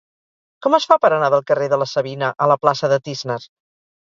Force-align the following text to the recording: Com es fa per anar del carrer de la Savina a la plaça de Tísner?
Com 0.65 0.77
es 0.77 0.87
fa 0.91 0.97
per 1.03 1.11
anar 1.17 1.29
del 1.33 1.43
carrer 1.51 1.67
de 1.75 1.79
la 1.83 1.87
Savina 1.93 2.31
a 2.47 2.49
la 2.53 2.57
plaça 2.65 2.91
de 2.97 3.01
Tísner? 3.11 3.39